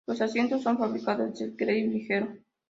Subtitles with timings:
[0.07, 2.35] Los asientos son fabricados de kevlar ligero.